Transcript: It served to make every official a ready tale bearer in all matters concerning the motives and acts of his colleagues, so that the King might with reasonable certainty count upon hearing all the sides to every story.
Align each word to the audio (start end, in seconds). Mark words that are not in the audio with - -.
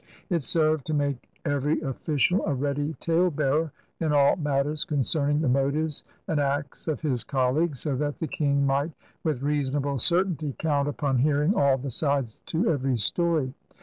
It 0.31 0.41
served 0.41 0.87
to 0.87 0.95
make 0.95 1.29
every 1.45 1.79
official 1.81 2.43
a 2.43 2.55
ready 2.55 2.95
tale 2.99 3.29
bearer 3.29 3.71
in 3.99 4.11
all 4.13 4.35
matters 4.35 4.83
concerning 4.83 5.41
the 5.41 5.47
motives 5.47 6.03
and 6.27 6.39
acts 6.39 6.87
of 6.87 7.01
his 7.01 7.23
colleagues, 7.23 7.81
so 7.81 7.95
that 7.97 8.17
the 8.17 8.25
King 8.25 8.65
might 8.65 8.93
with 9.23 9.43
reasonable 9.43 9.99
certainty 9.99 10.55
count 10.57 10.87
upon 10.87 11.19
hearing 11.19 11.53
all 11.53 11.77
the 11.77 11.91
sides 11.91 12.41
to 12.47 12.71
every 12.71 12.97
story. 12.97 13.53